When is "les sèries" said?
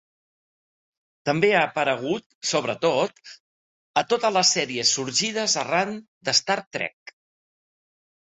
4.39-4.95